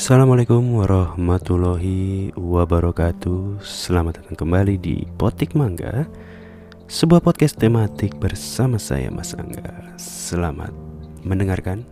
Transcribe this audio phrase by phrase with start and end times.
[0.00, 3.60] Assalamualaikum warahmatullahi wabarakatuh.
[3.60, 6.08] Selamat datang kembali di Potik Mangga
[6.88, 9.92] Sebuah podcast tematik bersama saya Mas Angga.
[10.00, 10.72] Selamat
[11.20, 11.84] mendengarkan.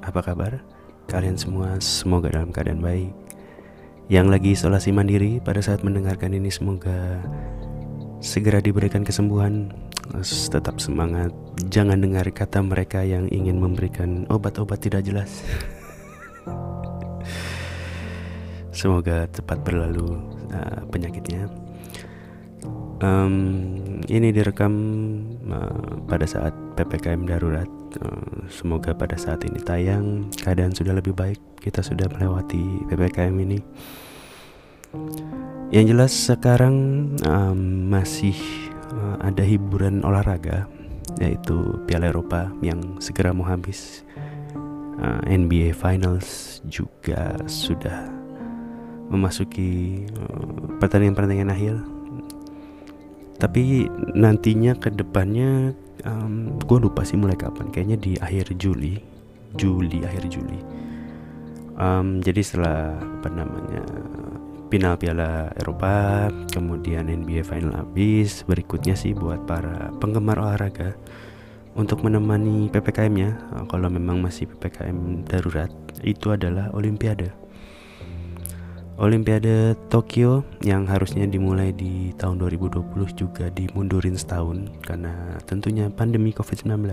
[0.00, 0.64] Apa kabar?
[1.12, 1.76] Kalian semua?
[1.76, 3.12] Semoga dalam keadaan baik.
[4.08, 7.20] Yang lagi isolasi mandiri pada saat mendengarkan ini semoga
[8.24, 9.76] Segera diberikan kesembuhan.
[10.24, 11.36] Tetap semangat.
[11.68, 15.44] Jangan dengar kata mereka yang ingin memberikan obat-obat tidak jelas
[18.76, 20.20] Semoga cepat berlalu
[20.52, 21.48] uh, penyakitnya.
[23.00, 24.72] Um, ini direkam
[25.48, 27.68] uh, pada saat ppkm darurat.
[28.04, 31.40] Uh, semoga pada saat ini tayang keadaan sudah lebih baik.
[31.56, 33.58] Kita sudah melewati ppkm ini.
[35.72, 36.76] Yang jelas sekarang
[37.24, 38.36] um, masih
[38.92, 40.68] uh, ada hiburan olahraga
[41.16, 44.04] yaitu Piala Eropa yang segera mau habis.
[45.00, 48.25] Uh, NBA Finals juga sudah
[49.12, 51.74] memasuki uh, pertandingan-pertandingan akhir.
[53.36, 53.84] Tapi
[54.16, 55.76] nantinya ke depannya
[56.08, 57.68] um, gue lupa sih mulai kapan.
[57.68, 58.96] Kayaknya di akhir Juli,
[59.54, 60.60] Juli akhir Juli.
[61.76, 63.84] Um, jadi setelah apa namanya
[64.72, 70.96] final Piala Eropa, kemudian NBA Final habis, berikutnya sih buat para penggemar olahraga
[71.76, 75.68] untuk menemani PPKM-nya, kalau memang masih PPKM darurat,
[76.00, 77.45] itu adalah Olimpiade.
[78.96, 86.88] Olimpiade Tokyo yang harusnya dimulai di tahun 2020 juga dimundurin setahun karena tentunya pandemi COVID-19.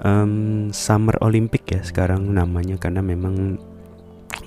[0.00, 3.60] Um, Summer Olympic ya sekarang namanya karena memang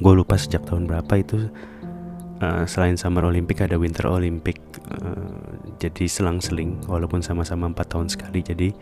[0.02, 1.54] gue lupa sejak tahun berapa itu
[2.42, 4.58] uh, selain Summer Olympic ada Winter Olympic
[4.90, 5.32] uh,
[5.78, 8.74] jadi selang-seling walaupun sama-sama empat tahun sekali jadi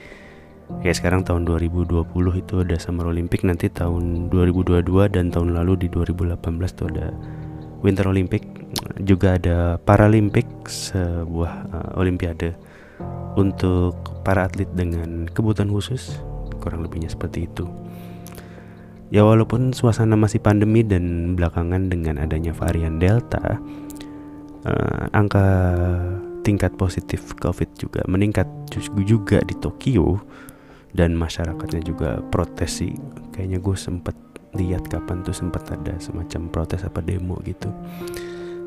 [0.84, 2.04] kayak sekarang tahun 2020
[2.40, 7.08] itu ada Summer Olympic nanti tahun 2022 dan tahun lalu di 2018 itu ada
[7.84, 8.44] Winter Olympic.
[9.04, 12.56] Juga ada Paralympic sebuah uh, olimpiade
[13.36, 16.18] untuk para atlet dengan kebutuhan khusus
[16.64, 17.68] kurang lebihnya seperti itu.
[19.14, 23.62] Ya walaupun suasana masih pandemi dan belakangan dengan adanya varian Delta
[24.66, 25.46] uh, angka
[26.44, 28.48] tingkat positif COVID juga meningkat
[29.06, 30.20] juga di Tokyo
[30.94, 32.94] dan masyarakatnya juga protes sih
[33.34, 34.16] kayaknya gue sempet
[34.54, 37.74] lihat kapan tuh sempat ada semacam protes apa demo gitu.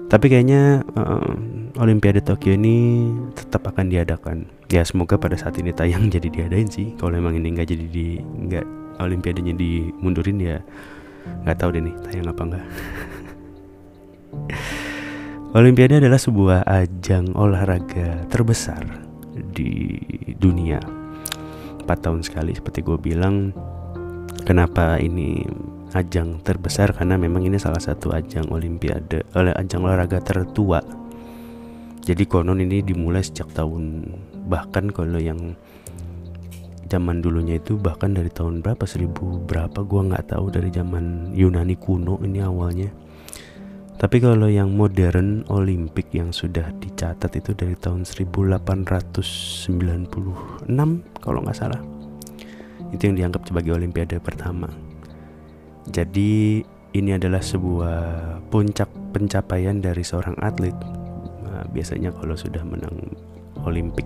[0.06, 4.46] Tapi kayaknya uh, Olimpiade Tokyo ini tetap akan diadakan.
[4.70, 6.94] Ya semoga pada saat ini tayang jadi diadain sih.
[6.98, 8.66] Kalau emang ini nggak jadi di nggak
[8.98, 10.58] Olimpiadenya dimundurin ya
[11.44, 12.64] nggak tahu deh nih tayang apa enggak
[15.56, 18.84] Olimpiade adalah sebuah ajang olahraga terbesar
[19.56, 19.96] di
[20.36, 20.76] dunia
[21.86, 23.54] 4 tahun sekali seperti gue bilang
[24.42, 25.46] kenapa ini
[25.94, 26.90] ajang terbesar?
[26.90, 30.82] Karena memang ini salah satu ajang olimpiade oleh ajang olahraga tertua.
[32.02, 34.10] Jadi konon ini dimulai sejak tahun
[34.50, 35.54] bahkan kalau yang
[36.86, 38.82] zaman dulunya itu bahkan dari tahun berapa?
[38.86, 39.82] Seribu berapa?
[39.82, 43.05] Gue nggak tahu dari zaman Yunani kuno ini awalnya
[43.96, 50.68] tapi kalau yang modern Olimpik yang sudah dicatat itu dari tahun 1896
[51.24, 51.80] kalau nggak salah.
[52.92, 54.68] Itu yang dianggap sebagai Olimpiade pertama.
[55.88, 56.60] Jadi
[56.92, 58.00] ini adalah sebuah
[58.52, 60.76] puncak pencapaian dari seorang atlet.
[61.44, 63.16] Nah, biasanya kalau sudah menang
[63.64, 64.04] Olimpik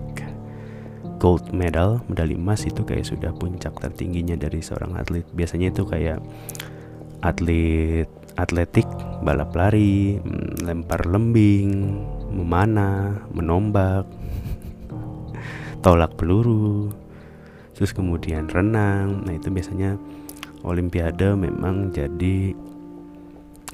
[1.21, 5.27] gold medal, medali emas itu kayak sudah puncak tertingginya dari seorang atlet.
[5.35, 6.17] Biasanya itu kayak
[7.21, 8.87] atlet atletik,
[9.23, 10.19] balap lari,
[10.63, 11.99] lempar lembing,
[12.31, 14.07] memanah, menombak,
[15.83, 16.91] tolak peluru,
[17.75, 19.25] terus kemudian renang.
[19.25, 19.97] Nah, itu biasanya
[20.61, 22.53] olimpiade memang jadi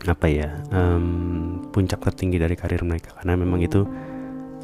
[0.07, 3.84] apa ya um, puncak tertinggi dari karir mereka karena memang itu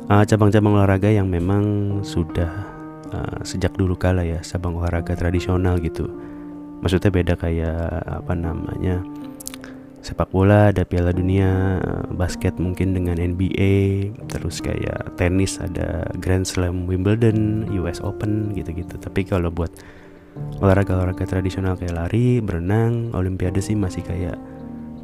[0.03, 2.51] cabang cabang-cabang olahraga yang memang sudah
[3.11, 6.05] uh, sejak dulu kala ya cabang olahraga tradisional gitu
[6.83, 8.99] maksudnya beda kayak apa namanya
[10.03, 11.79] sepak bola ada Piala Dunia
[12.11, 18.99] basket mungkin dengan NBA terus kayak tenis ada Grand Slam Wimbledon US Open gitu-gitu.
[18.99, 19.71] Tapi kalau buat
[20.59, 24.35] olahraga-olahraga tradisional kayak lari berenang Olimpiade sih masih kayak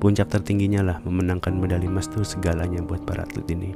[0.03, 3.71] puncak tertingginya lah memenangkan medali emas tuh segalanya buat para atlet ini.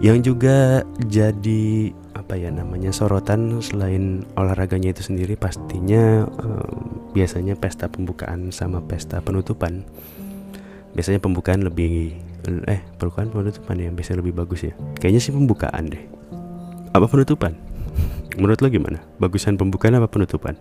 [0.00, 7.90] Yang juga jadi apa ya namanya sorotan selain olahraganya itu sendiri pastinya um, biasanya pesta
[7.90, 9.82] pembukaan sama pesta penutupan.
[10.94, 12.14] Biasanya pembukaan lebih
[12.70, 14.72] eh pembukaan penutupan yang biasanya lebih bagus ya.
[15.02, 16.02] Kayaknya sih pembukaan deh.
[16.94, 17.58] Apa penutupan?
[18.38, 19.02] Menurut lo gimana?
[19.18, 20.54] Bagusan pembukaan apa penutupan?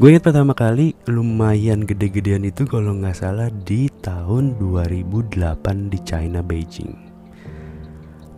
[0.00, 6.40] Gue ingat pertama kali lumayan gede-gedean itu kalau nggak salah di tahun 2008 di China
[6.42, 7.11] Beijing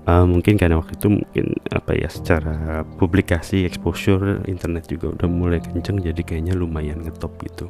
[0.09, 5.61] uh, mungkin karena waktu itu mungkin apa ya secara publikasi exposure internet juga udah mulai
[5.61, 7.69] kenceng jadi kayaknya lumayan ngetop gitu.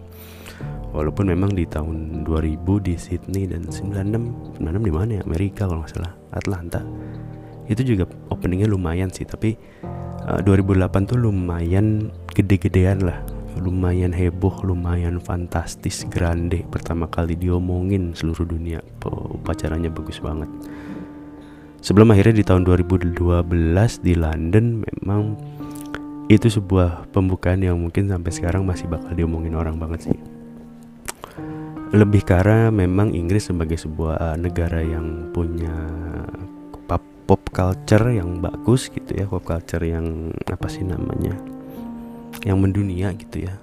[0.94, 5.22] Walaupun memang di tahun 2000 di Sydney dan 96 96 di mana ya?
[5.26, 6.80] Amerika kalau nggak salah Atlanta.
[7.66, 9.58] Itu juga openingnya lumayan sih tapi
[10.30, 13.18] uh, 2008 tuh lumayan gede-gedean lah.
[13.54, 16.66] Lumayan heboh lumayan fantastis grande.
[16.70, 18.82] Pertama kali diomongin seluruh dunia
[19.34, 20.50] upacaranya bagus banget
[21.84, 23.12] sebelum akhirnya di tahun 2012
[24.00, 25.36] di London memang
[26.32, 30.18] itu sebuah pembukaan yang mungkin sampai sekarang masih bakal diomongin orang banget sih.
[31.92, 35.76] Lebih karena memang Inggris sebagai sebuah negara yang punya
[36.88, 41.36] pop, pop culture yang bagus gitu ya pop culture yang apa sih namanya
[42.48, 43.54] yang mendunia gitu ya.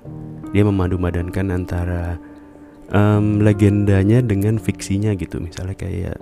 [0.54, 2.22] Dia memadu-madankan antara
[2.94, 5.42] um, legendanya dengan fiksinya gitu.
[5.42, 6.22] Misalnya kayak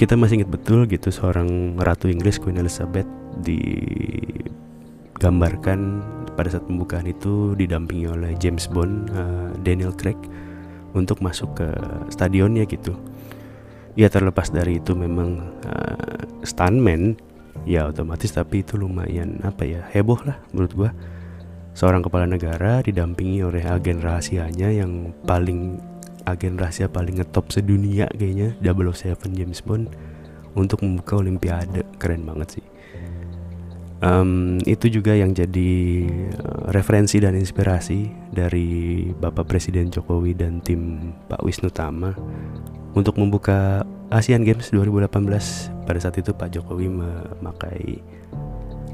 [0.00, 3.04] kita masih ingat betul gitu seorang ratu Inggris Queen Elizabeth
[3.44, 6.00] digambarkan
[6.32, 10.16] pada saat pembukaan itu didampingi oleh James Bond uh, Daniel Craig
[10.96, 11.68] untuk masuk ke
[12.08, 12.96] stadionnya gitu.
[13.92, 17.20] Ya terlepas dari itu memang uh, stuntman
[17.68, 20.96] ya otomatis tapi itu lumayan apa ya heboh lah menurut gua.
[21.76, 25.76] Seorang kepala negara didampingi oleh agen rahasianya yang paling
[26.26, 29.92] agen rahasia paling ngetop sedunia kayaknya 007 James Bond
[30.58, 32.64] untuk membuka olimpiade keren banget sih
[34.02, 35.72] um, itu juga yang jadi
[36.40, 42.16] uh, referensi dan inspirasi dari Bapak Presiden Jokowi dan tim Pak Wisnu Tama
[42.96, 48.02] untuk membuka Asian Games 2018 pada saat itu Pak Jokowi memakai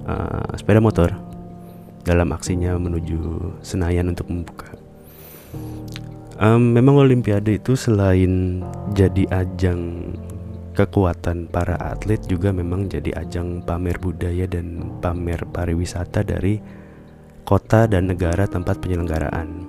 [0.04, 1.08] uh, sepeda motor
[2.04, 4.85] dalam aksinya menuju Senayan untuk membuka.
[6.36, 8.60] Um, memang Olimpiade itu selain
[8.92, 10.12] jadi ajang
[10.76, 16.60] kekuatan para atlet juga memang jadi ajang pamer budaya dan pamer pariwisata dari
[17.48, 19.64] kota dan negara tempat penyelenggaraan.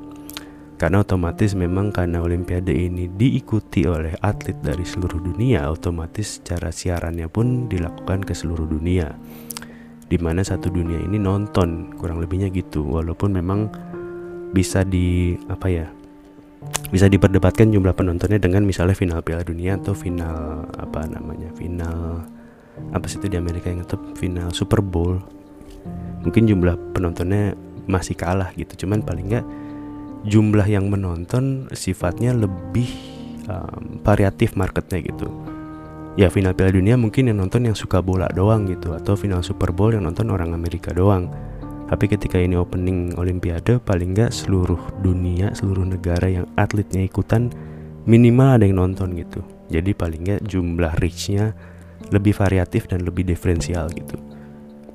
[0.77, 7.25] Karena otomatis memang karena olimpiade ini diikuti oleh atlet dari seluruh dunia, otomatis cara siarannya
[7.31, 9.09] pun dilakukan ke seluruh dunia.
[10.05, 12.85] Di mana satu dunia ini nonton, kurang lebihnya gitu.
[12.85, 13.73] Walaupun memang
[14.53, 15.96] bisa di apa ya?
[16.87, 22.23] Bisa diperdebatkan jumlah penontonnya dengan misalnya final Piala Dunia atau final apa namanya final
[22.93, 25.19] apa sih itu di Amerika yang tetap final Super Bowl.
[26.23, 27.55] Mungkin jumlah penontonnya
[27.87, 29.45] masih kalah gitu cuman paling nggak
[30.27, 32.91] jumlah yang menonton sifatnya lebih
[33.47, 35.27] um, variatif marketnya gitu.
[36.17, 39.69] Ya final Piala Dunia mungkin yang nonton yang suka bola doang gitu atau final Super
[39.69, 41.29] Bowl yang nonton orang Amerika doang
[41.87, 47.47] tapi ketika ini opening Olimpiade paling nggak seluruh dunia seluruh negara yang atletnya ikutan
[48.07, 49.43] minimal ada yang nonton gitu.
[49.67, 51.55] Jadi paling nggak jumlah reachnya
[52.11, 54.15] lebih variatif dan lebih diferensial gitu.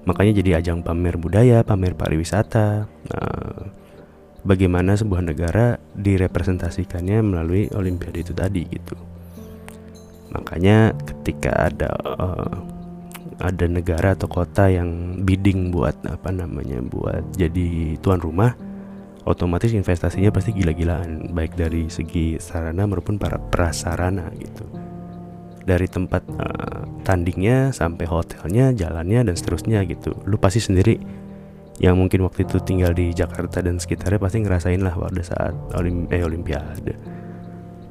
[0.04, 3.62] Makanya jadi ajang pamer budaya pamer pariwisata nah,
[4.42, 8.96] bagaimana sebuah negara direpresentasikannya melalui Olimpiade itu tadi gitu.
[10.32, 12.81] Makanya ketika ada uh,
[13.40, 18.52] ada negara atau kota yang bidding buat apa namanya buat jadi tuan rumah
[19.24, 24.66] otomatis investasinya pasti gila-gilaan baik dari segi sarana maupun para prasarana gitu.
[25.62, 30.10] Dari tempat uh, tandingnya sampai hotelnya jalannya dan seterusnya gitu.
[30.26, 30.98] Lu pasti sendiri
[31.78, 36.10] yang mungkin waktu itu tinggal di Jakarta dan sekitarnya pasti ngerasain lah pada saat olim
[36.10, 37.21] eh, olimpiade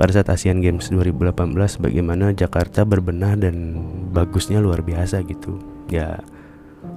[0.01, 5.61] pada saat Asian Games 2018 bagaimana Jakarta berbenah dan bagusnya luar biasa gitu.
[5.93, 6.17] Ya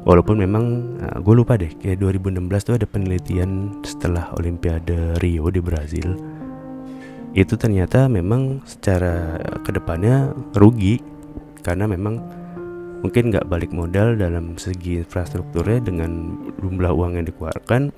[0.08, 5.61] walaupun memang nah, gue lupa deh kayak 2016 tuh ada penelitian setelah Olimpiade Rio di
[5.61, 6.16] Brazil.
[7.37, 10.96] Itu ternyata memang secara ke depannya rugi
[11.61, 12.25] karena memang
[13.04, 17.92] mungkin nggak balik modal dalam segi infrastrukturnya dengan jumlah uang yang dikeluarkan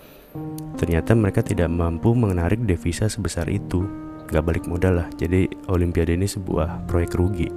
[0.75, 3.87] ternyata mereka tidak mampu menarik devisa sebesar itu
[4.31, 5.09] nggak balik modal lah.
[5.15, 7.49] Jadi Olimpiade ini sebuah proyek rugi.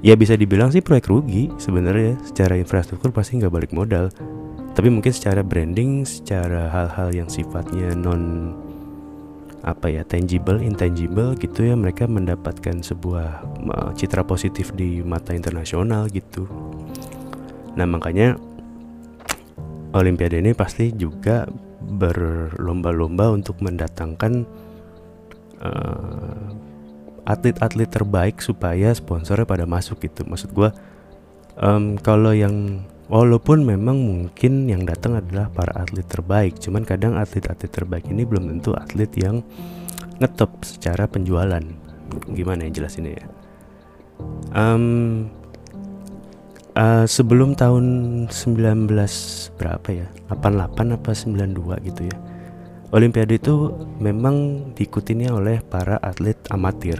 [0.00, 2.16] Ya bisa dibilang sih proyek rugi sebenarnya.
[2.24, 4.08] Secara infrastruktur pasti nggak balik modal.
[4.72, 8.54] Tapi mungkin secara branding secara hal-hal yang sifatnya non
[9.60, 13.44] apa ya tangible intangible gitu ya mereka mendapatkan sebuah
[13.92, 16.48] citra positif di mata internasional gitu.
[17.76, 18.40] Nah makanya
[19.90, 21.44] Olimpiade ini pasti juga
[21.82, 24.46] berlomba-lomba untuk mendatangkan
[25.60, 26.50] uh,
[27.28, 30.26] atlet-atlet terbaik supaya sponsornya pada masuk gitu.
[30.26, 30.70] Maksud gue
[31.60, 37.70] um, kalau yang walaupun memang mungkin yang datang adalah para atlet terbaik cuman kadang atlet-atlet
[37.70, 39.44] terbaik ini belum tentu atlet yang
[40.18, 41.62] ngetop secara penjualan.
[42.34, 43.26] Gimana yang jelas ini ya?
[44.52, 45.30] Um,
[46.76, 47.84] uh, sebelum tahun
[48.28, 48.90] 19
[49.56, 50.08] berapa ya?
[50.28, 52.29] 88 apa 92 gitu ya
[52.90, 53.70] Olimpiade itu
[54.02, 56.98] memang diikutinya oleh para atlet amatir.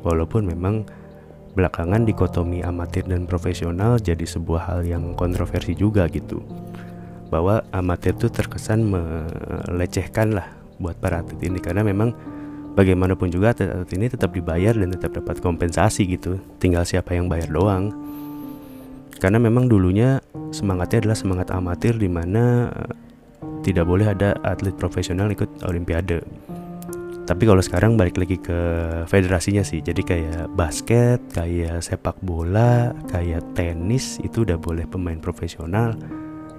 [0.00, 0.88] Walaupun memang
[1.52, 6.40] belakangan dikotomi amatir dan profesional jadi sebuah hal yang kontroversi juga gitu.
[7.28, 11.60] Bahwa amatir itu terkesan melecehkan lah buat para atlet ini.
[11.60, 12.16] Karena memang
[12.72, 16.40] bagaimanapun juga atlet-atlet ini tetap dibayar dan tetap dapat kompensasi gitu.
[16.56, 17.92] Tinggal siapa yang bayar doang.
[19.20, 22.72] Karena memang dulunya semangatnya adalah semangat amatir di mana
[23.60, 26.24] tidak boleh ada atlet profesional ikut olimpiade.
[27.30, 28.58] Tapi kalau sekarang balik lagi ke
[29.06, 29.78] federasinya sih.
[29.78, 35.94] Jadi kayak basket kayak sepak bola kayak tenis itu udah boleh pemain profesional.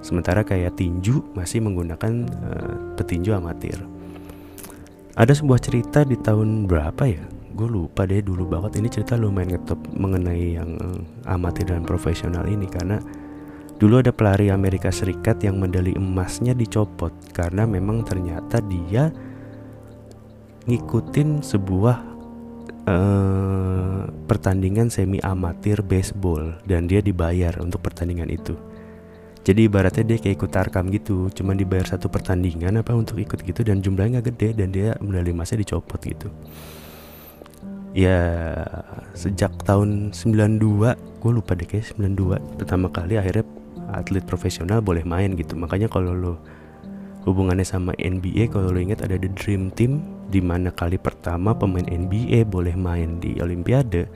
[0.00, 3.76] Sementara kayak tinju masih menggunakan uh, petinju amatir.
[5.12, 7.20] Ada sebuah cerita di tahun berapa ya?
[7.52, 8.80] Gue lupa deh dulu banget.
[8.80, 10.80] Ini cerita lumayan ngetop mengenai yang
[11.28, 12.64] amatir dan profesional ini.
[12.64, 12.96] Karena
[13.82, 19.10] dulu ada pelari Amerika Serikat yang medali emasnya dicopot karena memang ternyata dia
[20.70, 21.98] ngikutin sebuah
[22.86, 28.54] uh, pertandingan semi amatir baseball dan dia dibayar untuk pertandingan itu.
[29.42, 33.66] Jadi ibaratnya dia kayak ikut tarkam gitu cuman dibayar satu pertandingan apa untuk ikut gitu
[33.66, 36.30] dan jumlahnya gak gede dan dia medali emasnya dicopot gitu.
[37.98, 38.22] Ya
[39.18, 40.62] sejak tahun 92
[40.94, 43.42] gue lupa deh kayak 92 pertama kali akhirnya
[43.94, 46.34] atlet profesional boleh main gitu makanya kalau lo
[47.22, 51.86] hubungannya sama NBA kalau lo ingat ada the dream team di mana kali pertama pemain
[51.86, 54.08] NBA boleh main di Olimpiade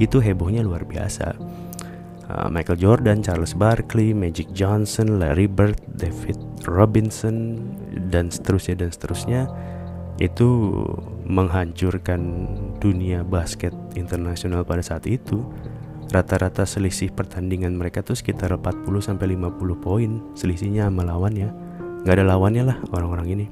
[0.00, 1.36] itu hebohnya luar biasa
[2.30, 7.62] uh, Michael Jordan, Charles Barkley, Magic Johnson, Larry Bird, David Robinson
[8.10, 9.40] dan seterusnya dan seterusnya
[10.16, 10.48] itu
[11.28, 12.48] menghancurkan
[12.80, 15.44] dunia basket internasional pada saat itu.
[16.06, 21.50] Rata-rata selisih pertandingan mereka tuh sekitar 40 sampai 50 poin selisihnya sama lawannya.
[22.06, 23.46] Gak ada lawannya lah orang-orang ini.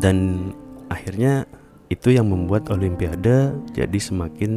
[0.00, 0.48] Dan
[0.88, 1.44] akhirnya
[1.90, 4.52] itu yang membuat Olimpiade jadi semakin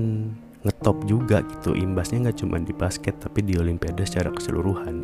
[0.63, 4.95] ngetop juga gitu imbasnya nggak cuma di basket tapi di olimpiade secara keseluruhan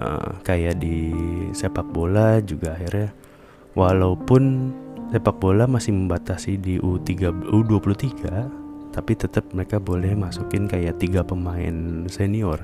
[0.00, 1.12] uh, kayak di
[1.52, 3.12] sepak bola juga akhirnya
[3.76, 4.72] walaupun
[5.12, 8.59] sepak bola masih membatasi di U3 U23
[9.00, 12.60] tapi tetap mereka boleh masukin kayak tiga pemain senior.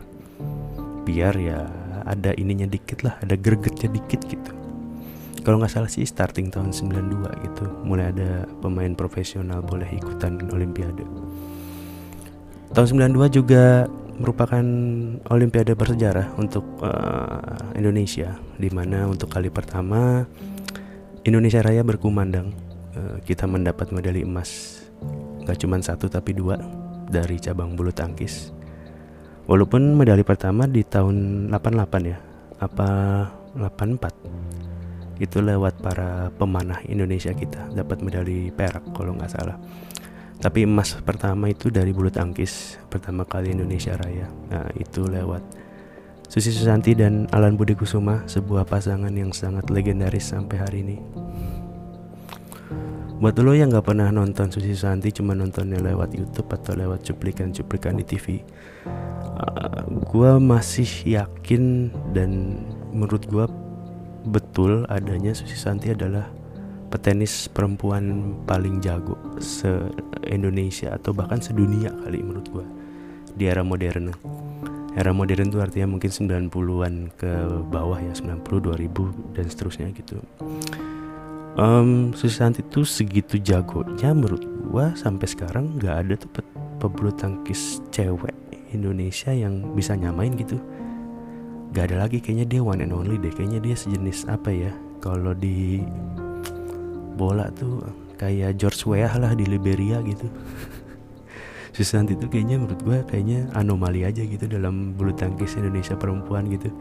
[1.09, 1.64] Biar ya
[2.05, 4.52] ada ininya dikit lah ada gregetnya dikit gitu.
[5.40, 11.09] Kalau nggak salah sih starting tahun 92 gitu mulai ada pemain profesional boleh ikutan olimpiade.
[12.76, 13.88] Tahun 92 juga
[14.21, 14.64] merupakan
[15.33, 20.28] olimpiade bersejarah untuk uh, Indonesia di mana untuk kali pertama
[21.25, 22.52] Indonesia Raya berkumandang
[22.93, 24.85] uh, kita mendapat medali emas
[25.46, 26.58] gak cuma satu tapi dua
[27.06, 28.50] dari cabang bulu tangkis.
[29.46, 32.18] Walaupun medali pertama di tahun 88 ya
[32.58, 32.88] apa
[33.54, 39.56] 84 itu lewat para pemanah Indonesia kita dapat medali perak kalau nggak salah.
[40.36, 44.28] Tapi emas pertama itu dari bulu tangkis pertama kali Indonesia Raya.
[44.50, 45.40] Nah itu lewat
[46.26, 50.98] Susi Susanti dan Alan Budi Kusuma sebuah pasangan yang sangat legendaris sampai hari ini
[53.16, 57.96] buat lo yang gak pernah nonton Susi Susanti cuma nontonnya lewat YouTube atau lewat cuplikan-cuplikan
[57.96, 58.44] di TV
[58.85, 62.61] uh, gue masih yakin dan
[62.92, 63.46] menurut gue
[64.28, 66.28] betul adanya Susi Susanti adalah
[66.87, 69.68] petenis perempuan paling jago se
[70.26, 72.66] Indonesia atau bahkan sedunia kali menurut gua
[73.37, 74.14] di era modern.
[74.96, 77.32] Era modern itu artinya mungkin 90-an ke
[77.68, 80.16] bawah ya, 90 2000 dan seterusnya gitu.
[81.56, 86.28] Um, Susanti itu segitu jagonya menurut gua sampai sekarang nggak ada tuh
[86.76, 88.36] pebulu tangkis cewek
[88.76, 90.60] Indonesia yang bisa nyamain gitu.
[91.72, 93.32] Gak ada lagi kayaknya dia one and only deh.
[93.32, 94.72] Kayaknya dia sejenis apa ya?
[95.00, 95.80] Kalau di
[97.16, 97.80] bola tuh
[98.20, 100.28] kayak George Weah lah di Liberia gitu
[101.76, 106.72] Susanti itu kayaknya menurut gue kayaknya anomali aja gitu dalam bulu tangkis Indonesia perempuan gitu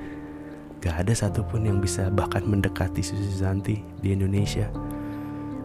[0.85, 4.69] gak ada satupun yang bisa bahkan mendekati Susanti di Indonesia.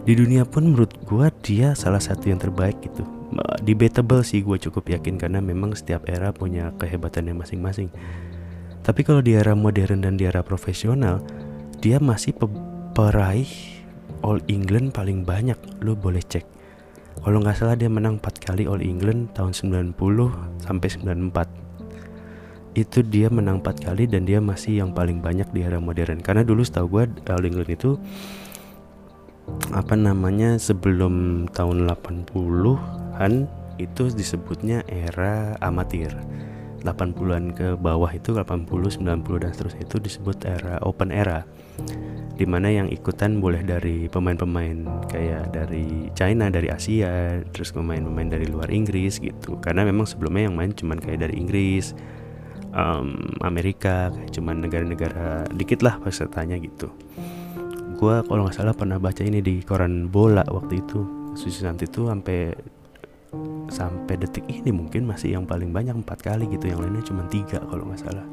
[0.09, 3.05] Di dunia pun menurut gue dia salah satu yang terbaik gitu.
[3.61, 7.93] Debatable sih gue cukup yakin karena memang setiap era punya kehebatannya masing-masing.
[8.81, 11.21] Tapi kalau di era modern dan di era profesional
[11.85, 12.33] dia masih
[12.97, 13.49] peraih
[14.25, 15.61] All England paling banyak.
[15.85, 16.49] Lo boleh cek.
[17.21, 19.93] Kalau nggak salah dia menang 4 kali All England tahun 90
[20.65, 21.70] sampai 94
[22.75, 26.23] itu dia menang empat kali dan dia masih yang paling banyak di era modern.
[26.23, 27.99] Karena dulu setahu gue All England itu
[29.75, 33.51] apa namanya sebelum tahun 80-an
[33.83, 36.15] itu disebutnya era amatir.
[36.81, 38.65] 80-an ke bawah itu 80,
[39.05, 39.05] 90
[39.43, 41.45] dan seterusnya itu disebut era open era.
[42.41, 48.49] Di mana yang ikutan boleh dari pemain-pemain kayak dari China, dari Asia, terus pemain-pemain dari
[48.49, 49.61] luar Inggris gitu.
[49.61, 51.93] Karena memang sebelumnya yang main cuman kayak dari Inggris,
[52.75, 56.91] um, Amerika, kayak cuman negara-negara dikit lah pesertanya gitu.
[58.01, 61.21] Gua kalau nggak salah pernah baca ini di koran bola waktu itu.
[61.31, 62.51] Susi Santi itu sampai
[63.71, 67.63] sampai detik ini mungkin masih yang paling banyak empat kali gitu yang lainnya cuma tiga
[67.63, 68.27] kalau nggak salah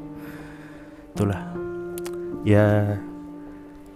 [1.14, 1.38] itulah
[2.42, 2.98] ya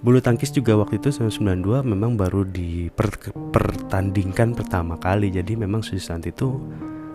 [0.02, 6.61] bulu tangkis juga waktu itu 1992 memang baru dipertandingkan pertama kali jadi memang Susanti itu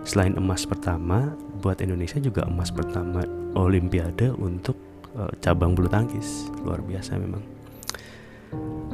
[0.08, 3.20] selain emas pertama buat Indonesia juga emas pertama
[3.52, 4.80] Olimpiade untuk
[5.12, 6.48] uh, cabang bulu tangkis.
[6.64, 7.44] Luar biasa memang.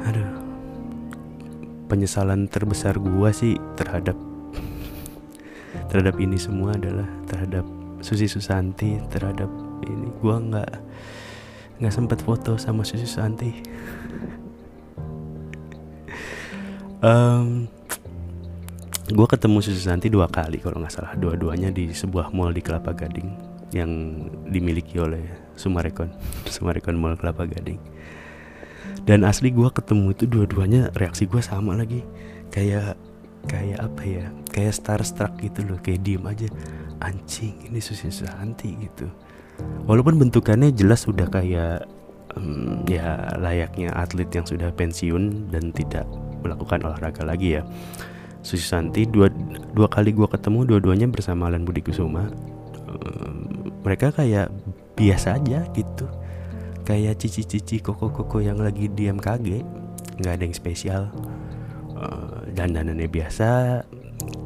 [0.03, 0.43] Aduh.
[1.87, 4.17] Penyesalan terbesar gua sih terhadap
[5.89, 7.63] terhadap ini semua adalah terhadap
[8.03, 9.47] Susi Susanti terhadap
[9.87, 10.11] ini.
[10.19, 10.71] Gua nggak
[11.79, 13.51] nggak sempat foto sama Susi Santi
[17.03, 17.67] um,
[19.05, 21.13] gue ketemu Susi Santi dua kali kalau nggak salah.
[21.13, 23.29] Dua-duanya di sebuah mall di Kelapa Gading
[23.69, 23.89] yang
[24.49, 25.21] dimiliki oleh
[25.53, 26.09] Sumarekon
[26.53, 27.77] Sumarekon Mall Kelapa Gading.
[29.05, 32.01] Dan asli gue ketemu itu dua-duanya reaksi gue sama lagi.
[32.49, 32.97] Kayak
[33.45, 34.25] kayak apa ya?
[34.49, 36.49] Kayak starstruck gitu loh kayak diem aja.
[37.05, 39.05] Anjing ini Susi Santi gitu.
[39.85, 41.85] Walaupun bentukannya jelas sudah kayak
[42.33, 46.09] um, ya layaknya atlet yang sudah pensiun dan tidak
[46.41, 47.63] melakukan olahraga lagi ya
[48.45, 49.25] Susi Santi dua
[49.73, 52.29] dua kali gue ketemu dua-duanya bersama Alan Budi Kusuma.
[52.85, 54.53] Um, mereka kayak
[54.93, 56.05] biasa aja gitu.
[56.85, 59.65] Kayak cici-cici koko-koko yang lagi di MKG
[60.21, 61.09] nggak ada yang spesial.
[61.97, 63.81] Uh, dandanannya biasa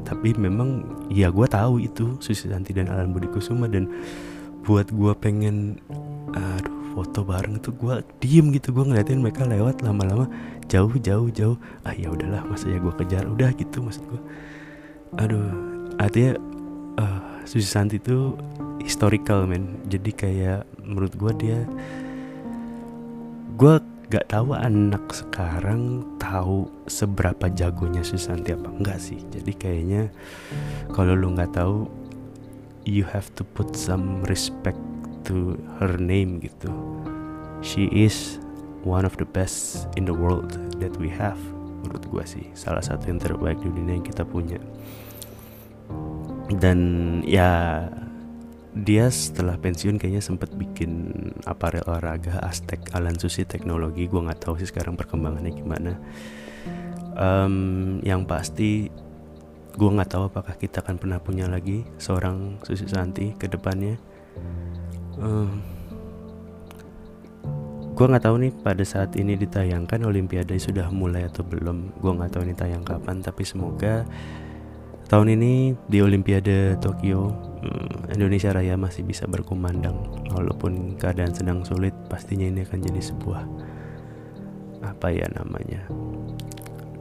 [0.07, 3.67] tapi memang ya gue tahu itu Susi Santi dan Alan Budi Kusuma.
[3.67, 3.91] Dan
[4.63, 5.75] buat gue pengen
[6.31, 10.27] aduh foto bareng tuh gue diem gitu gue ngeliatin mereka lewat lama-lama
[10.67, 11.55] jauh jauh jauh.
[11.87, 13.23] Ah ya udahlah masa ya gue kejar?
[13.23, 14.21] Udah gitu maksud gue
[15.15, 15.47] aduh
[15.95, 16.35] artinya
[16.99, 18.35] uh, Susi Santi itu
[18.83, 19.79] historical men.
[19.87, 21.59] Jadi kayak menurut gue dia
[23.55, 23.75] gue
[24.09, 29.23] gak tahu anak sekarang tahu seberapa jagonya Susanti apa enggak sih.
[29.31, 30.11] Jadi kayaknya
[30.91, 31.87] kalau lu nggak tahu
[32.89, 34.77] you have to put some respect
[35.25, 36.69] to her name gitu.
[37.59, 38.39] She is
[38.87, 41.39] one of the best in the world that we have
[41.83, 42.45] menurut gue sih.
[42.55, 44.59] Salah satu yang terbaik di dunia yang kita punya.
[46.49, 46.79] Dan
[47.27, 47.85] ya
[48.73, 51.11] dia setelah pensiun kayaknya sempat bikin
[51.49, 55.93] aparel olahraga Aztec Alan Susi teknologi gue nggak tahu sih sekarang perkembangannya gimana.
[57.19, 58.87] Um, yang pasti
[59.75, 63.99] gue nggak tahu apakah kita akan pernah punya lagi seorang Susi Santi ke depannya
[65.19, 65.59] um,
[67.99, 71.99] gue nggak tahu nih pada saat ini ditayangkan Olimpiade sudah mulai atau belum.
[71.99, 74.07] Gue nggak tahu ini tayang kapan tapi semoga
[75.11, 77.35] tahun ini di Olimpiade Tokyo
[78.07, 79.99] Indonesia Raya masih bisa berkumandang.
[80.31, 83.43] Walaupun keadaan sedang sulit pastinya ini akan jadi sebuah
[84.79, 85.83] apa ya namanya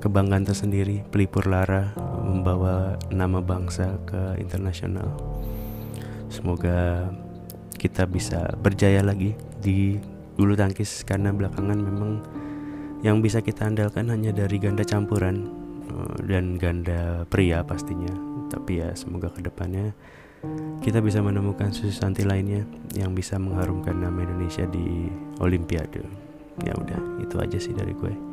[0.03, 1.07] kebanggaan tersendiri.
[1.15, 1.95] Pelipur lara
[2.27, 5.15] membawa nama bangsa ke internasional.
[6.27, 7.07] Semoga
[7.79, 9.97] kita bisa berjaya lagi di
[10.35, 12.13] bulu tangkis karena belakangan memang
[13.07, 15.47] yang bisa kita andalkan hanya dari ganda campuran
[15.87, 18.11] eh, dan ganda pria pastinya.
[18.51, 19.95] Tapi ya semoga ke depannya
[20.83, 22.63] kita bisa menemukan Susanti lainnya
[22.95, 25.11] yang bisa mengharumkan nama Indonesia di
[25.43, 26.03] Olimpiade.
[26.67, 28.28] Ya udah itu aja sih dari gue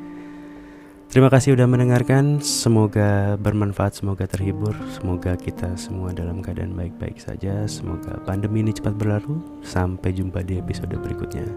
[1.16, 2.44] Terima kasih sudah mendengarkan.
[2.44, 7.64] Semoga bermanfaat, semoga terhibur, semoga kita semua dalam keadaan baik-baik saja.
[7.72, 9.40] Semoga pandemi ini cepat berlalu.
[9.64, 11.48] Sampai jumpa di episode berikutnya.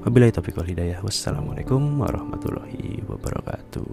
[0.00, 1.04] Wabillahi taufiq wal hidayah.
[1.04, 3.84] Wassalamualaikum warahmatullahi wabarakatuh.